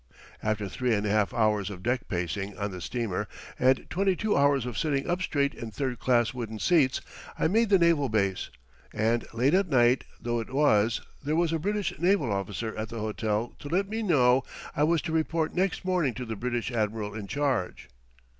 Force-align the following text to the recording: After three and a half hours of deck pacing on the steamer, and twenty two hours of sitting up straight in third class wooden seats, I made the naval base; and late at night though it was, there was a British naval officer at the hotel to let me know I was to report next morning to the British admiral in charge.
After 0.41 0.67
three 0.67 0.95
and 0.95 1.05
a 1.05 1.11
half 1.11 1.31
hours 1.31 1.69
of 1.69 1.83
deck 1.83 2.07
pacing 2.07 2.57
on 2.57 2.71
the 2.71 2.81
steamer, 2.81 3.27
and 3.59 3.87
twenty 3.91 4.15
two 4.15 4.35
hours 4.35 4.65
of 4.65 4.75
sitting 4.75 5.07
up 5.07 5.21
straight 5.21 5.53
in 5.53 5.69
third 5.69 5.99
class 5.99 6.33
wooden 6.33 6.57
seats, 6.57 7.01
I 7.37 7.47
made 7.47 7.69
the 7.69 7.77
naval 7.77 8.09
base; 8.09 8.49
and 8.91 9.23
late 9.31 9.53
at 9.53 9.69
night 9.69 10.05
though 10.19 10.39
it 10.39 10.51
was, 10.51 11.01
there 11.23 11.35
was 11.35 11.53
a 11.53 11.59
British 11.59 11.93
naval 11.99 12.31
officer 12.31 12.75
at 12.75 12.89
the 12.89 12.97
hotel 12.97 13.53
to 13.59 13.67
let 13.67 13.87
me 13.87 14.01
know 14.01 14.41
I 14.75 14.85
was 14.85 15.03
to 15.03 15.11
report 15.11 15.53
next 15.53 15.85
morning 15.85 16.15
to 16.15 16.25
the 16.25 16.35
British 16.35 16.71
admiral 16.71 17.13
in 17.13 17.27
charge. 17.27 17.87